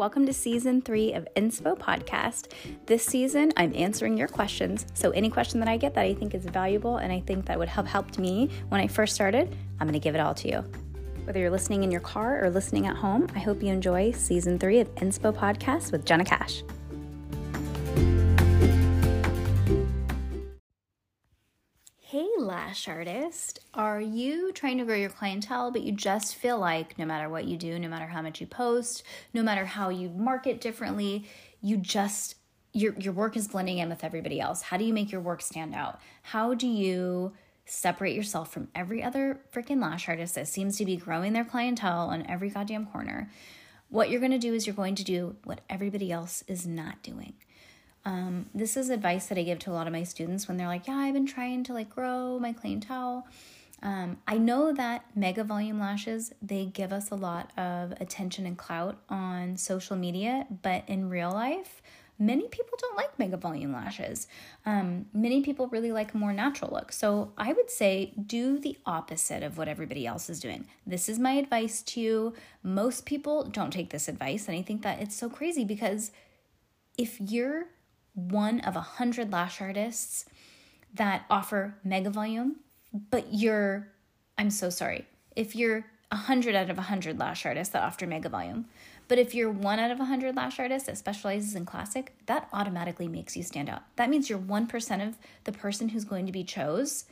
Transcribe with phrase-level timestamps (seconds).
[0.00, 2.52] Welcome to season three of Inspo Podcast.
[2.86, 4.86] This season, I'm answering your questions.
[4.94, 7.58] So, any question that I get that I think is valuable and I think that
[7.58, 10.48] would have helped me when I first started, I'm going to give it all to
[10.48, 10.64] you.
[11.24, 14.58] Whether you're listening in your car or listening at home, I hope you enjoy season
[14.58, 16.62] three of Inspo Podcast with Jenna Cash.
[22.50, 23.60] Lash artist.
[23.74, 27.44] Are you trying to grow your clientele, but you just feel like no matter what
[27.44, 31.26] you do, no matter how much you post, no matter how you market differently,
[31.62, 32.34] you just
[32.72, 34.62] your your work is blending in with everybody else.
[34.62, 36.00] How do you make your work stand out?
[36.22, 37.32] How do you
[37.66, 42.08] separate yourself from every other freaking lash artist that seems to be growing their clientele
[42.08, 43.30] on every goddamn corner?
[43.90, 47.00] What you're going to do is you're going to do what everybody else is not
[47.04, 47.34] doing.
[48.04, 50.66] Um, this is advice that I give to a lot of my students when they're
[50.66, 53.26] like, "Yeah, I've been trying to like grow my clientele."
[53.82, 58.56] Um, I know that mega volume lashes they give us a lot of attention and
[58.56, 61.80] clout on social media, but in real life,
[62.18, 64.28] many people don't like mega volume lashes.
[64.66, 66.92] Um, many people really like a more natural look.
[66.92, 70.66] So I would say do the opposite of what everybody else is doing.
[70.86, 72.34] This is my advice to you.
[72.62, 76.12] Most people don't take this advice, and I think that it's so crazy because
[76.98, 77.68] if you're
[78.14, 80.24] one of a hundred lash artists
[80.94, 82.56] that offer mega volume,
[83.10, 83.88] but you're,
[84.36, 88.06] I'm so sorry, if you're a hundred out of a hundred lash artists that offer
[88.06, 88.66] mega volume,
[89.06, 92.48] but if you're one out of a hundred lash artists that specializes in classic, that
[92.52, 93.82] automatically makes you stand out.
[93.96, 97.04] That means you're one percent of the person who's going to be chose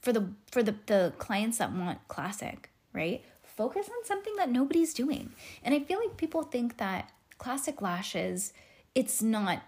[0.00, 3.22] for the for the, the clients that want classic, right?
[3.42, 5.32] Focus on something that nobody's doing.
[5.62, 8.54] And I feel like people think that classic lashes,
[8.94, 9.62] it's not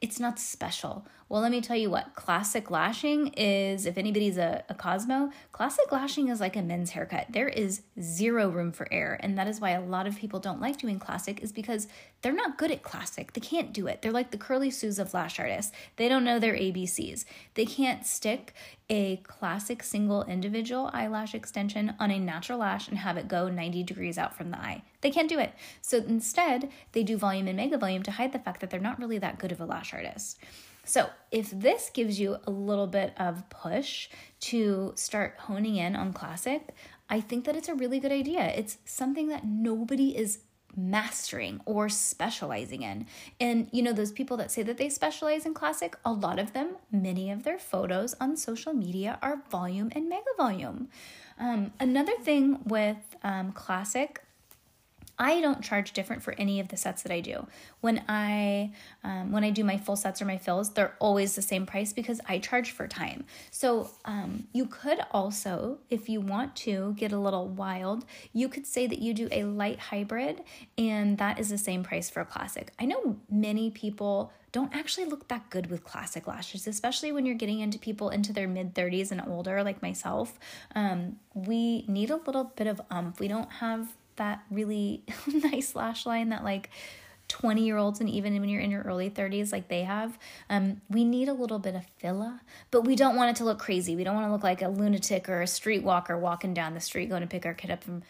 [0.00, 1.06] it's not special.
[1.28, 3.84] Well, let me tell you what classic lashing is.
[3.84, 7.26] If anybody's a, a Cosmo, classic lashing is like a men's haircut.
[7.30, 9.14] There is zero room for error.
[9.14, 11.88] And that is why a lot of people don't like doing classic, is because
[12.22, 13.32] they're not good at classic.
[13.32, 14.02] They can't do it.
[14.02, 15.72] They're like the curly Sues of lash artists.
[15.96, 17.24] They don't know their ABCs.
[17.54, 18.54] They can't stick
[18.88, 23.82] a classic single individual eyelash extension on a natural lash and have it go 90
[23.82, 24.84] degrees out from the eye.
[25.00, 25.54] They can't do it.
[25.82, 29.00] So instead, they do volume and mega volume to hide the fact that they're not
[29.00, 30.38] really that good of a lash artist.
[30.86, 34.08] So, if this gives you a little bit of push
[34.40, 36.68] to start honing in on classic,
[37.10, 38.44] I think that it's a really good idea.
[38.56, 40.38] It's something that nobody is
[40.76, 43.06] mastering or specializing in.
[43.40, 46.52] And you know, those people that say that they specialize in classic, a lot of
[46.52, 50.88] them, many of their photos on social media are volume and mega volume.
[51.38, 54.22] Um, another thing with um, classic
[55.18, 57.46] I don't charge different for any of the sets that I do.
[57.80, 58.72] When I
[59.02, 61.92] um, when I do my full sets or my fills, they're always the same price
[61.92, 63.24] because I charge for time.
[63.50, 68.66] So um, you could also, if you want to get a little wild, you could
[68.66, 70.42] say that you do a light hybrid,
[70.76, 72.72] and that is the same price for a classic.
[72.78, 77.34] I know many people don't actually look that good with classic lashes, especially when you're
[77.34, 80.38] getting into people into their mid 30s and older, like myself.
[80.74, 83.20] Um, we need a little bit of umph.
[83.20, 86.70] We don't have that really nice lash line that like
[87.28, 90.16] 20 year olds and even when you're in your early 30s like they have
[90.48, 92.40] um, we need a little bit of filler
[92.70, 93.96] but we don't want it to look crazy.
[93.96, 97.08] We don't want to look like a lunatic or a streetwalker walking down the street
[97.08, 98.02] going to pick our kid up from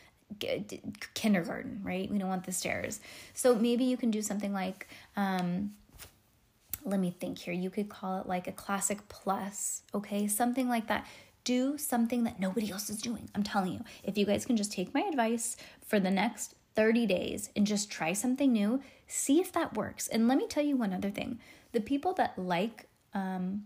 [1.15, 2.11] kindergarten right?
[2.11, 3.01] We don't want the stares
[3.33, 4.87] so maybe you can do something like
[5.17, 5.73] um,
[6.87, 7.53] let me think here.
[7.53, 10.29] You could call it like a classic plus okay?
[10.29, 11.07] Something like that
[11.47, 13.31] do something that nobody else is doing.
[13.35, 17.07] I'm telling you, if you guys can just take my advice for the next 30
[17.07, 20.09] days and just try something new, see if that works.
[20.09, 21.39] And let me tell you one other thing
[21.73, 23.65] the people that like um,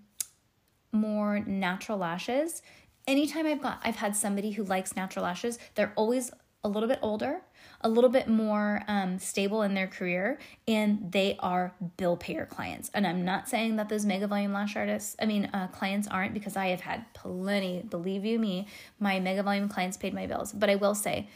[0.93, 2.63] more natural lashes,
[3.07, 6.31] anytime I've got, I've had somebody who likes natural lashes, they're always
[6.63, 7.41] a little bit older,
[7.83, 12.91] a little bit more um, stable in their career, and they are bill payer clients.
[12.93, 16.35] And I'm not saying that those mega volume lash artists, I mean, uh, clients aren't,
[16.35, 18.67] because I have had plenty, believe you me,
[18.99, 20.53] my mega volume clients paid my bills.
[20.53, 21.29] But I will say,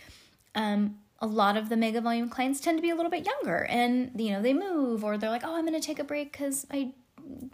[0.54, 3.64] um, a lot of the mega volume clients tend to be a little bit younger
[3.70, 6.32] and you know they move or they're like oh i'm going to take a break
[6.32, 6.92] because i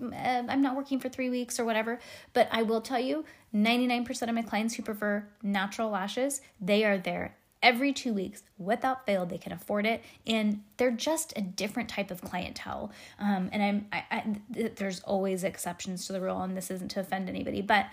[0.02, 2.00] uh, i'm not working for three weeks or whatever
[2.32, 3.24] but i will tell you
[3.54, 9.04] 99% of my clients who prefer natural lashes they are there every two weeks without
[9.06, 10.02] fail they can afford it.
[10.26, 12.90] And they're just a different type of clientele.
[13.18, 17.00] Um, and i'm I, I, there's always exceptions to the rule and this isn't to
[17.00, 17.86] offend anybody but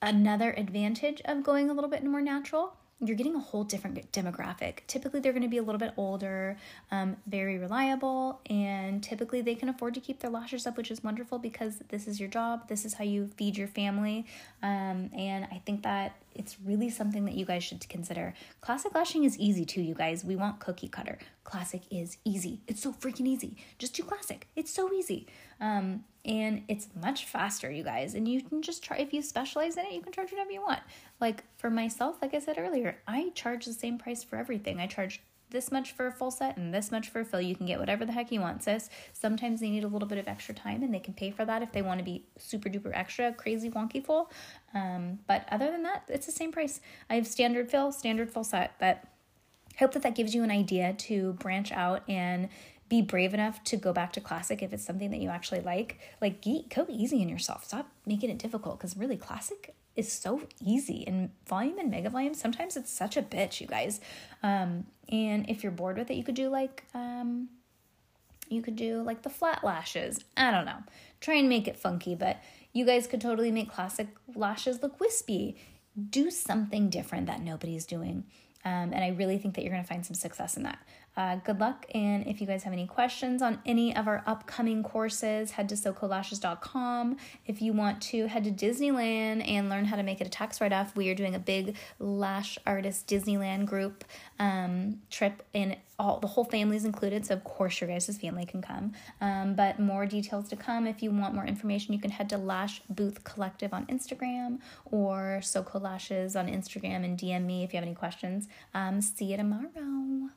[0.00, 4.78] another advantage of going a little bit more natural you're getting a whole different demographic.
[4.86, 6.56] Typically, they're going to be a little bit older,
[6.92, 11.02] um, very reliable, and typically they can afford to keep their lashes up, which is
[11.02, 12.68] wonderful because this is your job.
[12.68, 14.26] This is how you feed your family.
[14.62, 18.34] Um, and I think that it's really something that you guys should consider.
[18.60, 20.24] Classic lashing is easy too, you guys.
[20.24, 21.18] We want cookie cutter.
[21.44, 22.60] Classic is easy.
[22.68, 23.56] It's so freaking easy.
[23.78, 24.46] Just do classic.
[24.54, 25.26] It's so easy.
[25.62, 28.14] Um, and it's much faster, you guys.
[28.14, 30.60] And you can just try, if you specialize in it, you can charge whatever you
[30.60, 30.80] want.
[31.20, 34.80] Like for myself, like I said earlier, I charge the same price for everything.
[34.80, 37.40] I charge this much for a full set and this much for a fill.
[37.40, 38.88] You can get whatever the heck you want, sis.
[39.12, 41.62] Sometimes they need a little bit of extra time and they can pay for that
[41.62, 44.30] if they want to be super duper extra, crazy wonky full.
[44.74, 46.80] Um, but other than that, it's the same price.
[47.08, 49.04] I have standard fill, standard full set, but
[49.74, 52.48] I hope that that gives you an idea to branch out and
[52.92, 55.98] be brave enough to go back to classic if it's something that you actually like.
[56.20, 57.64] Like, go easy on yourself.
[57.64, 61.02] Stop making it difficult because really, classic is so easy.
[61.06, 64.00] And volume and mega volume sometimes it's such a bitch you guys.
[64.42, 67.48] Um and if you're bored with it you could do like um
[68.48, 70.24] you could do like the flat lashes.
[70.36, 70.82] I don't know.
[71.20, 72.42] Try and make it funky but
[72.72, 75.56] you guys could totally make classic lashes look wispy.
[76.10, 78.24] Do something different that nobody's doing
[78.64, 80.78] um, and i really think that you're going to find some success in that
[81.16, 81.86] uh, good luck.
[81.94, 85.74] And if you guys have any questions on any of our upcoming courses, head to
[85.74, 87.18] socolashes.com.
[87.46, 90.60] If you want to head to Disneyland and learn how to make it a tax
[90.60, 94.04] write off, we are doing a big lash artist Disneyland group
[94.38, 97.24] um, trip, and all the whole family is included.
[97.24, 98.92] So, of course, your guys' family can come.
[99.20, 100.86] Um, but more details to come.
[100.86, 105.38] If you want more information, you can head to Lash Booth Collective on Instagram or
[105.42, 108.48] Soco Lashes on Instagram and DM me if you have any questions.
[108.74, 110.30] Um, see you tomorrow.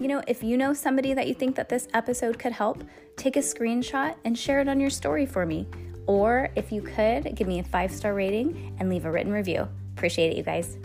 [0.00, 2.82] You know, if you know somebody that you think that this episode could help,
[3.16, 5.68] take a screenshot and share it on your story for me.
[6.06, 9.68] Or if you could, give me a five star rating and leave a written review.
[9.96, 10.76] Appreciate it, you guys.